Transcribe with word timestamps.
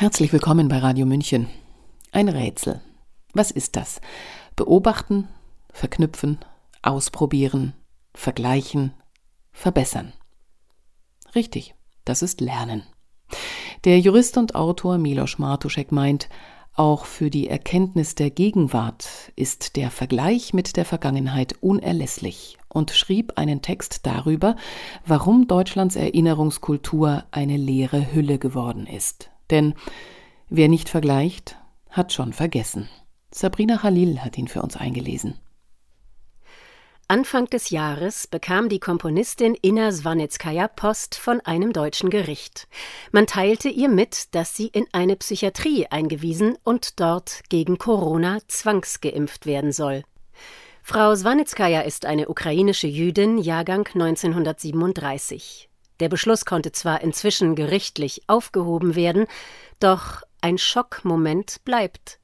Herzlich 0.00 0.32
willkommen 0.32 0.68
bei 0.68 0.78
Radio 0.78 1.06
München. 1.06 1.48
Ein 2.12 2.28
Rätsel. 2.28 2.80
Was 3.32 3.50
ist 3.50 3.74
das? 3.74 4.00
Beobachten, 4.54 5.26
verknüpfen, 5.72 6.38
ausprobieren, 6.82 7.72
vergleichen, 8.14 8.92
verbessern. 9.50 10.12
Richtig, 11.34 11.74
das 12.04 12.22
ist 12.22 12.40
Lernen. 12.40 12.84
Der 13.82 13.98
Jurist 13.98 14.38
und 14.38 14.54
Autor 14.54 14.98
Milos 14.98 15.40
Martuszek 15.40 15.90
meint, 15.90 16.28
auch 16.74 17.04
für 17.04 17.28
die 17.28 17.48
Erkenntnis 17.48 18.14
der 18.14 18.30
Gegenwart 18.30 19.32
ist 19.34 19.74
der 19.74 19.90
Vergleich 19.90 20.54
mit 20.54 20.76
der 20.76 20.84
Vergangenheit 20.84 21.56
unerlässlich 21.60 22.56
und 22.68 22.92
schrieb 22.92 23.32
einen 23.34 23.62
Text 23.62 24.06
darüber, 24.06 24.54
warum 25.04 25.48
Deutschlands 25.48 25.96
Erinnerungskultur 25.96 27.24
eine 27.32 27.56
leere 27.56 28.12
Hülle 28.14 28.38
geworden 28.38 28.86
ist. 28.86 29.32
Denn 29.50 29.74
wer 30.48 30.68
nicht 30.68 30.88
vergleicht, 30.88 31.56
hat 31.90 32.12
schon 32.12 32.32
vergessen. 32.32 32.88
Sabrina 33.30 33.78
Khalil 33.78 34.20
hat 34.20 34.38
ihn 34.38 34.48
für 34.48 34.62
uns 34.62 34.76
eingelesen. 34.76 35.38
Anfang 37.10 37.46
des 37.46 37.70
Jahres 37.70 38.26
bekam 38.26 38.68
die 38.68 38.80
Komponistin 38.80 39.54
Inna 39.54 39.92
Swanitskaya 39.92 40.68
Post 40.68 41.14
von 41.14 41.40
einem 41.40 41.72
deutschen 41.72 42.10
Gericht. 42.10 42.68
Man 43.12 43.26
teilte 43.26 43.70
ihr 43.70 43.88
mit, 43.88 44.34
dass 44.34 44.54
sie 44.54 44.66
in 44.66 44.86
eine 44.92 45.16
Psychiatrie 45.16 45.86
eingewiesen 45.86 46.58
und 46.64 47.00
dort 47.00 47.40
gegen 47.48 47.78
Corona 47.78 48.40
zwangsgeimpft 48.46 49.46
werden 49.46 49.72
soll. 49.72 50.02
Frau 50.82 51.14
Swanitskaya 51.14 51.80
ist 51.80 52.04
eine 52.04 52.28
ukrainische 52.28 52.86
Jüdin, 52.86 53.38
Jahrgang 53.38 53.86
1937. 53.86 55.70
Der 56.00 56.08
Beschluss 56.08 56.44
konnte 56.44 56.72
zwar 56.72 57.00
inzwischen 57.00 57.54
gerichtlich 57.54 58.22
aufgehoben 58.28 58.94
werden, 58.94 59.26
doch 59.80 60.22
ein 60.40 60.58
Schockmoment 60.58 61.64
bleibt. 61.64 62.18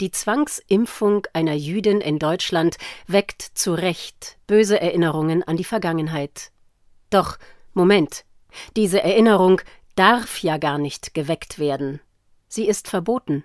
Die 0.00 0.10
Zwangsimpfung 0.10 1.26
einer 1.32 1.54
Jüdin 1.54 2.00
in 2.00 2.18
Deutschland 2.18 2.76
weckt 3.06 3.42
zu 3.42 3.74
Recht 3.74 4.36
böse 4.48 4.80
Erinnerungen 4.80 5.44
an 5.44 5.56
die 5.56 5.64
Vergangenheit. 5.64 6.50
Doch 7.10 7.38
Moment, 7.72 8.24
diese 8.76 9.02
Erinnerung 9.02 9.60
darf 9.94 10.42
ja 10.42 10.56
gar 10.56 10.78
nicht 10.78 11.14
geweckt 11.14 11.58
werden. 11.58 12.00
Sie 12.48 12.66
ist 12.66 12.88
verboten. 12.88 13.44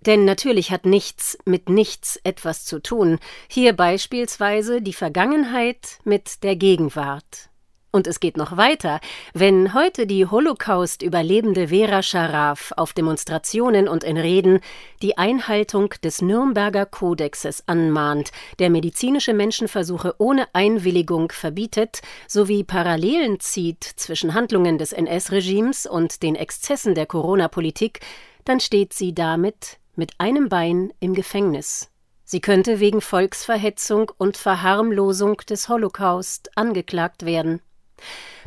Denn 0.00 0.24
natürlich 0.24 0.70
hat 0.70 0.86
nichts 0.86 1.36
mit 1.44 1.68
nichts 1.68 2.20
etwas 2.22 2.64
zu 2.64 2.80
tun, 2.80 3.18
hier 3.48 3.72
beispielsweise 3.74 4.80
die 4.80 4.92
Vergangenheit 4.92 5.98
mit 6.04 6.44
der 6.44 6.54
Gegenwart. 6.54 7.50
Und 7.96 8.06
es 8.06 8.20
geht 8.20 8.36
noch 8.36 8.58
weiter. 8.58 9.00
Wenn 9.32 9.72
heute 9.72 10.06
die 10.06 10.26
Holocaust-Überlebende 10.26 11.68
Vera 11.68 12.02
Scharaf 12.02 12.74
auf 12.76 12.92
Demonstrationen 12.92 13.88
und 13.88 14.04
in 14.04 14.18
Reden 14.18 14.60
die 15.00 15.16
Einhaltung 15.16 15.94
des 16.04 16.20
Nürnberger 16.20 16.84
Kodexes 16.84 17.66
anmahnt, 17.66 18.32
der 18.58 18.68
medizinische 18.68 19.32
Menschenversuche 19.32 20.14
ohne 20.18 20.46
Einwilligung 20.52 21.32
verbietet, 21.32 22.02
sowie 22.28 22.64
Parallelen 22.64 23.40
zieht 23.40 23.82
zwischen 23.82 24.34
Handlungen 24.34 24.76
des 24.76 24.92
NS-Regimes 24.92 25.86
und 25.86 26.22
den 26.22 26.34
Exzessen 26.34 26.94
der 26.94 27.06
Corona-Politik, 27.06 28.00
dann 28.44 28.60
steht 28.60 28.92
sie 28.92 29.14
damit 29.14 29.78
mit 29.94 30.12
einem 30.18 30.50
Bein 30.50 30.92
im 31.00 31.14
Gefängnis. 31.14 31.88
Sie 32.24 32.42
könnte 32.42 32.78
wegen 32.78 33.00
Volksverhetzung 33.00 34.12
und 34.18 34.36
Verharmlosung 34.36 35.38
des 35.48 35.70
Holocaust 35.70 36.50
angeklagt 36.58 37.24
werden. 37.24 37.62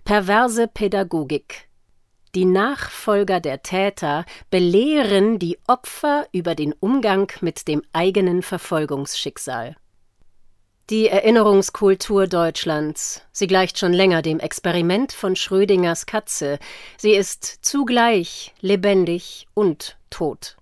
Perverse 0.03 0.67
Pädagogik. 0.67 1.69
Die 2.35 2.45
Nachfolger 2.45 3.39
der 3.39 3.63
Täter 3.63 4.25
belehren 4.51 5.39
die 5.39 5.57
Opfer 5.67 6.27
über 6.31 6.53
den 6.53 6.73
Umgang 6.73 7.31
mit 7.41 7.67
dem 7.67 7.81
eigenen 7.91 8.43
Verfolgungsschicksal. 8.43 9.75
Die 10.91 11.07
Erinnerungskultur 11.07 12.27
Deutschlands. 12.27 13.21
Sie 13.31 13.47
gleicht 13.47 13.77
schon 13.77 13.93
länger 13.93 14.21
dem 14.21 14.39
Experiment 14.39 15.11
von 15.11 15.35
Schrödingers 15.35 16.05
Katze. 16.05 16.59
Sie 16.97 17.11
ist 17.11 17.59
zugleich 17.63 18.53
lebendig 18.59 19.47
und 19.53 19.97
tot. 20.09 20.57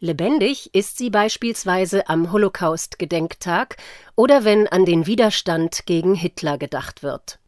Lebendig 0.00 0.74
ist 0.74 0.98
sie 0.98 1.08
beispielsweise 1.08 2.08
am 2.10 2.30
Holocaust-Gedenktag 2.30 3.78
oder 4.16 4.44
wenn 4.44 4.68
an 4.68 4.84
den 4.84 5.06
Widerstand 5.06 5.86
gegen 5.86 6.14
Hitler 6.14 6.58
gedacht 6.58 7.02
wird. 7.02 7.38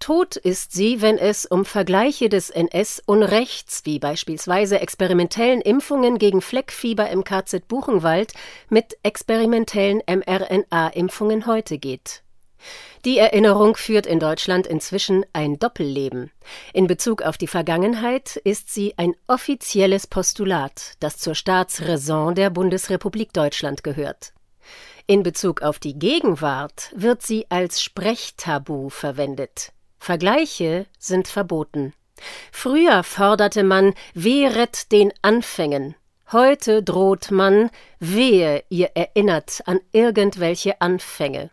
Tot 0.00 0.36
ist 0.36 0.72
sie, 0.72 1.02
wenn 1.02 1.18
es 1.18 1.44
um 1.44 1.66
Vergleiche 1.66 2.30
des 2.30 2.48
NS-Unrechts, 2.48 3.82
wie 3.84 3.98
beispielsweise 3.98 4.80
experimentellen 4.80 5.60
Impfungen 5.60 6.18
gegen 6.18 6.40
Fleckfieber 6.40 7.10
im 7.10 7.22
KZ 7.22 7.68
Buchenwald, 7.68 8.32
mit 8.70 8.96
experimentellen 9.02 10.02
mRNA-Impfungen 10.08 11.46
heute 11.46 11.76
geht. 11.76 12.22
Die 13.04 13.18
Erinnerung 13.18 13.76
führt 13.76 14.06
in 14.06 14.20
Deutschland 14.20 14.66
inzwischen 14.66 15.26
ein 15.34 15.58
Doppelleben. 15.58 16.30
In 16.72 16.86
Bezug 16.86 17.20
auf 17.20 17.36
die 17.36 17.46
Vergangenheit 17.46 18.36
ist 18.36 18.72
sie 18.72 18.94
ein 18.96 19.14
offizielles 19.26 20.06
Postulat, 20.06 20.94
das 21.00 21.18
zur 21.18 21.34
Staatsräson 21.34 22.34
der 22.34 22.48
Bundesrepublik 22.48 23.34
Deutschland 23.34 23.84
gehört. 23.84 24.32
In 25.06 25.22
Bezug 25.22 25.60
auf 25.60 25.78
die 25.78 25.98
Gegenwart 25.98 26.90
wird 26.94 27.20
sie 27.20 27.46
als 27.50 27.82
Sprechtabu 27.82 28.88
verwendet. 28.88 29.72
Vergleiche 30.00 30.86
sind 30.98 31.28
verboten. 31.28 31.92
Früher 32.50 33.02
forderte 33.04 33.62
man 33.62 33.94
Wehret 34.14 34.90
den 34.92 35.12
Anfängen. 35.22 35.94
Heute 36.32 36.82
droht 36.82 37.30
man 37.30 37.70
Wehe, 37.98 38.64
ihr 38.70 38.90
erinnert 38.94 39.60
an 39.66 39.80
irgendwelche 39.92 40.80
Anfänge. 40.80 41.50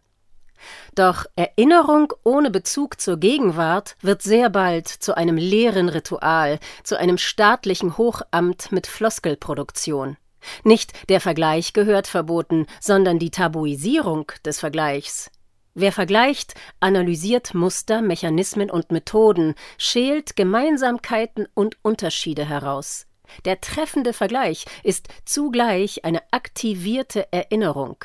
Doch 0.96 1.25
Erinnerung 1.36 2.13
ohne 2.24 2.50
Bezug 2.50 3.00
zur 3.00 3.18
Gegenwart 3.18 3.96
wird 4.02 4.22
sehr 4.22 4.50
bald 4.50 4.88
zu 4.88 5.16
einem 5.16 5.38
leeren 5.38 5.90
Ritual, 5.90 6.59
zu 6.84 6.97
einem 6.97 7.18
staatlichen 7.18 7.97
Hochamt 7.97 8.72
mit 8.72 8.88
Floskelproduktion. 8.88 10.18
Nicht 10.63 10.94
der 11.09 11.19
Vergleich 11.19 11.74
gehört 11.74 12.07
verboten, 12.07 12.66
sondern 12.80 13.19
die 13.19 13.31
Tabuisierung 13.31 14.31
des 14.46 14.59
Vergleichs. 14.59 15.30
Wer 15.79 15.91
vergleicht, 15.91 16.55
analysiert 16.79 17.53
Muster, 17.53 18.01
Mechanismen 18.01 18.71
und 18.71 18.91
Methoden, 18.91 19.53
schält 19.77 20.35
Gemeinsamkeiten 20.35 21.47
und 21.53 21.77
Unterschiede 21.83 22.49
heraus. 22.49 23.05
Der 23.45 23.61
treffende 23.61 24.13
Vergleich 24.13 24.65
ist 24.81 25.07
zugleich 25.23 26.03
eine 26.03 26.23
aktivierte 26.31 27.31
Erinnerung. 27.31 28.03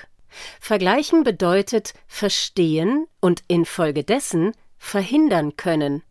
Vergleichen 0.60 1.24
bedeutet 1.24 1.94
verstehen 2.06 3.06
und 3.20 3.42
infolgedessen 3.48 4.52
verhindern 4.76 5.56
können. 5.56 6.02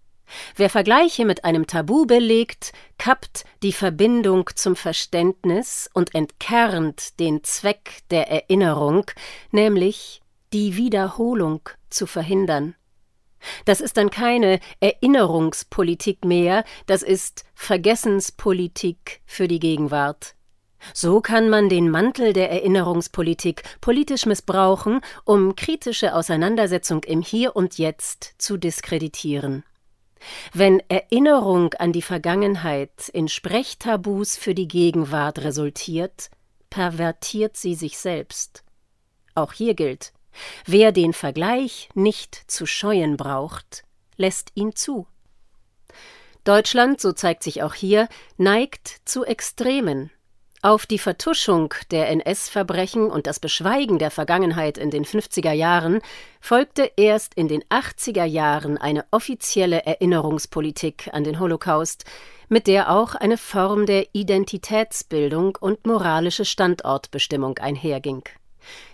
Wer 0.55 0.71
Vergleiche 0.71 1.25
mit 1.25 1.45
einem 1.45 1.67
Tabu 1.67 2.07
belegt, 2.07 2.73
kappt 2.97 3.45
die 3.61 3.73
Verbindung 3.73 4.49
zum 4.55 4.75
Verständnis 4.75 5.91
und 5.93 6.15
entkernt 6.15 7.19
den 7.19 7.43
Zweck 7.43 8.01
der 8.09 8.31
Erinnerung, 8.31 9.05
nämlich 9.51 10.20
die 10.53 10.75
Wiederholung 10.77 11.61
zu 11.89 12.05
verhindern. 12.05 12.75
Das 13.65 13.81
ist 13.81 13.97
dann 13.97 14.11
keine 14.11 14.59
Erinnerungspolitik 14.79 16.25
mehr, 16.25 16.63
das 16.85 17.01
ist 17.01 17.43
Vergessenspolitik 17.55 19.21
für 19.25 19.47
die 19.47 19.59
Gegenwart. 19.59 20.35
So 20.93 21.21
kann 21.21 21.49
man 21.49 21.69
den 21.69 21.89
Mantel 21.89 22.33
der 22.33 22.51
Erinnerungspolitik 22.51 23.63
politisch 23.81 24.25
missbrauchen, 24.25 25.01
um 25.25 25.55
kritische 25.55 26.15
Auseinandersetzung 26.15 27.03
im 27.03 27.21
Hier 27.21 27.55
und 27.55 27.77
Jetzt 27.77 28.35
zu 28.39 28.57
diskreditieren. 28.57 29.63
Wenn 30.53 30.81
Erinnerung 30.87 31.73
an 31.75 31.93
die 31.93 32.01
Vergangenheit 32.01 33.09
in 33.09 33.27
Sprechtabus 33.27 34.37
für 34.37 34.53
die 34.53 34.67
Gegenwart 34.67 35.39
resultiert, 35.39 36.29
pervertiert 36.69 37.57
sie 37.57 37.75
sich 37.75 37.97
selbst. 37.97 38.63
Auch 39.33 39.53
hier 39.53 39.73
gilt, 39.73 40.13
Wer 40.65 40.91
den 40.91 41.13
Vergleich 41.13 41.89
nicht 41.93 42.35
zu 42.49 42.65
scheuen 42.65 43.17
braucht, 43.17 43.83
lässt 44.17 44.51
ihn 44.55 44.75
zu. 44.75 45.07
Deutschland, 46.43 46.99
so 46.99 47.11
zeigt 47.11 47.43
sich 47.43 47.61
auch 47.61 47.73
hier, 47.73 48.07
neigt 48.37 49.01
zu 49.05 49.23
Extremen. 49.23 50.09
Auf 50.63 50.85
die 50.85 50.99
Vertuschung 50.99 51.73
der 51.89 52.09
NS-Verbrechen 52.09 53.09
und 53.09 53.25
das 53.25 53.39
Beschweigen 53.39 53.97
der 53.97 54.11
Vergangenheit 54.11 54.77
in 54.77 54.91
den 54.91 55.05
50er 55.05 55.51
Jahren 55.51 56.01
folgte 56.39 56.91
erst 56.97 57.33
in 57.33 57.47
den 57.47 57.63
80er 57.63 58.25
Jahren 58.25 58.77
eine 58.77 59.05
offizielle 59.09 59.85
Erinnerungspolitik 59.85 61.09
an 61.13 61.23
den 61.23 61.39
Holocaust, 61.39 62.05
mit 62.47 62.67
der 62.67 62.91
auch 62.91 63.15
eine 63.15 63.37
Form 63.37 63.87
der 63.87 64.13
Identitätsbildung 64.13 65.57
und 65.59 65.87
moralische 65.87 66.45
Standortbestimmung 66.45 67.57
einherging. 67.57 68.21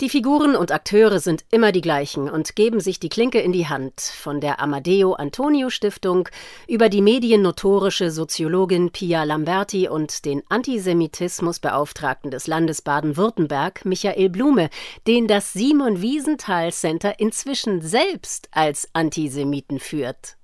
Die 0.00 0.08
Figuren 0.08 0.56
und 0.56 0.72
Akteure 0.72 1.20
sind 1.20 1.44
immer 1.52 1.70
die 1.70 1.80
gleichen 1.80 2.28
und 2.28 2.56
geben 2.56 2.80
sich 2.80 2.98
die 2.98 3.08
Klinke 3.08 3.38
in 3.38 3.52
die 3.52 3.68
Hand, 3.68 4.00
von 4.00 4.40
der 4.40 4.60
Amadeo 4.60 5.12
Antonio 5.12 5.70
Stiftung 5.70 6.28
über 6.66 6.88
die 6.88 7.00
mediennotorische 7.00 8.10
Soziologin 8.10 8.90
Pia 8.90 9.22
Lamberti 9.22 9.88
und 9.88 10.24
den 10.24 10.42
Antisemitismusbeauftragten 10.48 12.32
des 12.32 12.48
Landes 12.48 12.82
Baden-Württemberg, 12.82 13.84
Michael 13.84 14.30
Blume, 14.30 14.68
den 15.06 15.28
das 15.28 15.52
Simon 15.52 16.02
Wiesenthal 16.02 16.72
Center 16.72 17.20
inzwischen 17.20 17.80
selbst 17.80 18.48
als 18.50 18.88
Antisemiten 18.94 19.78
führt. 19.78 20.36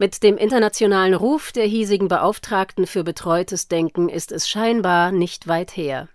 Mit 0.00 0.22
dem 0.22 0.38
internationalen 0.38 1.12
Ruf 1.12 1.52
der 1.52 1.66
hiesigen 1.66 2.08
Beauftragten 2.08 2.86
für 2.86 3.04
betreutes 3.04 3.68
Denken 3.68 4.08
ist 4.08 4.32
es 4.32 4.48
scheinbar 4.48 5.12
nicht 5.12 5.46
weit 5.46 5.76
her. 5.76 6.08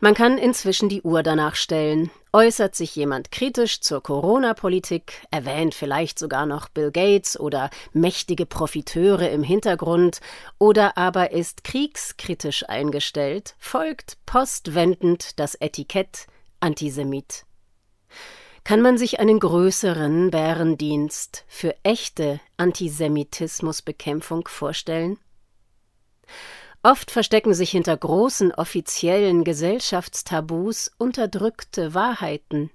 Man 0.00 0.12
kann 0.12 0.36
inzwischen 0.36 0.90
die 0.90 1.00
Uhr 1.00 1.22
danach 1.22 1.54
stellen. 1.54 2.10
Äußert 2.34 2.74
sich 2.74 2.94
jemand 2.94 3.32
kritisch 3.32 3.80
zur 3.80 4.02
Corona-Politik, 4.02 5.14
erwähnt 5.30 5.74
vielleicht 5.74 6.18
sogar 6.18 6.44
noch 6.44 6.68
Bill 6.68 6.90
Gates 6.90 7.40
oder 7.40 7.70
mächtige 7.94 8.44
Profiteure 8.44 9.30
im 9.30 9.44
Hintergrund, 9.44 10.20
oder 10.58 10.98
aber 10.98 11.30
ist 11.30 11.64
kriegskritisch 11.64 12.68
eingestellt, 12.68 13.54
folgt 13.58 14.18
postwendend 14.26 15.40
das 15.40 15.54
Etikett 15.54 16.26
Antisemit. 16.60 17.46
Kann 18.64 18.82
man 18.82 18.98
sich 18.98 19.20
einen 19.20 19.40
größeren 19.40 20.30
Bärendienst 20.30 21.44
für 21.48 21.74
echte 21.82 22.40
Antisemitismusbekämpfung 22.56 24.46
vorstellen? 24.48 25.18
Oft 26.82 27.10
verstecken 27.10 27.52
sich 27.52 27.70
hinter 27.70 27.96
großen 27.96 28.52
offiziellen 28.52 29.44
Gesellschaftstabus 29.44 30.90
unterdrückte 30.98 31.94
Wahrheiten. 31.94 32.70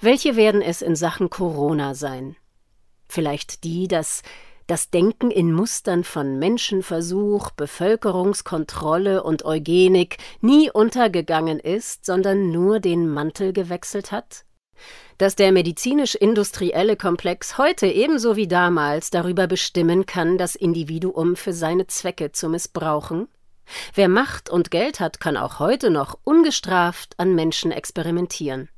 Welche 0.00 0.34
werden 0.34 0.60
es 0.60 0.82
in 0.82 0.96
Sachen 0.96 1.30
Corona 1.30 1.94
sein? 1.94 2.36
Vielleicht 3.08 3.62
die, 3.62 3.86
dass 3.86 4.22
das 4.66 4.90
Denken 4.90 5.30
in 5.30 5.52
Mustern 5.52 6.02
von 6.02 6.38
Menschenversuch, 6.38 7.50
Bevölkerungskontrolle 7.50 9.22
und 9.22 9.44
Eugenik 9.44 10.16
nie 10.40 10.70
untergegangen 10.70 11.60
ist, 11.60 12.06
sondern 12.06 12.50
nur 12.50 12.80
den 12.80 13.08
Mantel 13.08 13.52
gewechselt 13.52 14.10
hat? 14.10 14.44
Dass 15.18 15.36
der 15.36 15.52
medizinisch-industrielle 15.52 16.96
Komplex 16.96 17.58
heute 17.58 17.86
ebenso 17.86 18.36
wie 18.36 18.48
damals 18.48 19.10
darüber 19.10 19.46
bestimmen 19.46 20.06
kann, 20.06 20.38
das 20.38 20.54
Individuum 20.54 21.36
für 21.36 21.52
seine 21.52 21.86
Zwecke 21.86 22.32
zu 22.32 22.48
missbrauchen? 22.48 23.28
Wer 23.94 24.08
Macht 24.08 24.50
und 24.50 24.70
Geld 24.70 25.00
hat, 25.00 25.20
kann 25.20 25.36
auch 25.36 25.58
heute 25.58 25.90
noch 25.90 26.18
ungestraft 26.24 27.14
an 27.18 27.34
Menschen 27.34 27.70
experimentieren. 27.70 28.68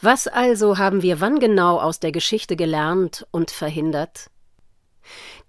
Was 0.00 0.28
also 0.28 0.78
haben 0.78 1.02
wir 1.02 1.20
wann 1.20 1.38
genau 1.38 1.78
aus 1.78 2.00
der 2.00 2.12
Geschichte 2.12 2.56
gelernt 2.56 3.26
und 3.30 3.50
verhindert? 3.50 4.30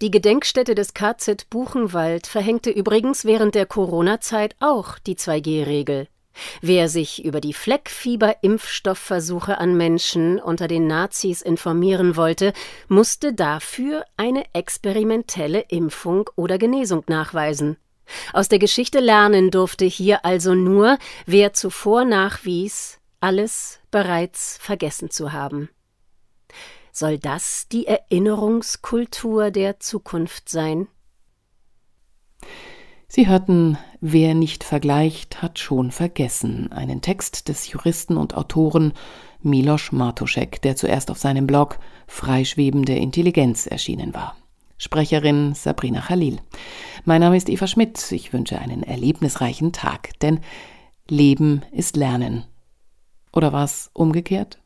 Die 0.02 0.12
Gedenkstätte 0.12 0.76
des 0.76 0.94
KZ 0.94 1.50
Buchenwald 1.50 2.28
verhängte 2.28 2.70
übrigens 2.70 3.26
während 3.26 3.56
der 3.56 3.66
Corona-Zeit 3.66 4.56
auch 4.60 5.00
die 5.00 5.16
2G-Regel. 5.16 6.08
Wer 6.62 6.90
sich 6.90 7.24
über 7.24 7.42
die 7.42 7.54
Fleckfieber-Impfstoffversuche 7.54 9.58
an 9.58 9.78
Menschen 9.78 10.40
unter 10.40 10.68
den 10.68 10.88
Nazis 10.88 11.42
informieren 11.42 12.16
wollte, 12.16 12.54
musste 12.88 13.34
dafür 13.34 14.06
eine 14.18 14.46
experimentelle 14.54 15.66
Impfung 15.70 16.30
oder 16.36 16.58
Genesung 16.58 17.04
nachweisen. 17.08 17.78
Aus 18.34 18.50
der 18.50 18.60
Geschichte 18.60 19.00
lernen 19.00 19.52
durfte 19.52 19.86
hier 19.86 20.26
also 20.26 20.56
nur, 20.56 20.98
wer 21.26 21.54
zuvor 21.54 22.06
nachwies, 22.06 23.00
alles 23.20 23.80
bereits 23.92 24.58
vergessen 24.60 25.10
zu 25.10 25.32
haben. 25.32 25.70
Soll 26.92 27.18
das 27.18 27.68
die 27.70 27.88
Erinnerungskultur 27.88 29.50
der 29.50 29.80
Zukunft 29.80 30.50
sein? 30.50 30.88
Sie 33.16 33.28
hörten 33.28 33.78
Wer 34.02 34.34
nicht 34.34 34.64
vergleicht, 34.64 35.44
hat 35.44 35.60
schon 35.60 35.92
vergessen, 35.92 36.72
einen 36.72 37.02
Text 37.02 37.48
des 37.48 37.72
Juristen 37.72 38.18
und 38.18 38.36
Autoren 38.36 38.92
Milos 39.44 39.92
Martuschek, 39.92 40.64
der 40.64 40.76
zuerst 40.76 41.12
auf 41.12 41.20
seinem 41.20 41.46
Blog 41.46 41.78
Freischwebende 42.08 42.96
Intelligenz 42.96 43.68
erschienen 43.68 44.16
war. 44.16 44.36
Sprecherin 44.80 45.54
Sabrina 45.54 46.02
Khalil. 46.02 46.40
Mein 47.06 47.22
Name 47.22 47.38
ist 47.38 47.50
Eva 47.50 47.68
Schmidt. 47.68 48.12
Ich 48.12 48.34
wünsche 48.34 48.58
einen 48.58 48.82
erlebnisreichen 48.82 49.74
Tag, 49.74 50.20
denn 50.22 50.40
Leben 51.08 51.62
ist 51.72 51.96
Lernen. 51.96 52.46
Oder 53.32 53.54
war 53.54 53.66
es 53.66 53.92
umgekehrt? 53.94 54.63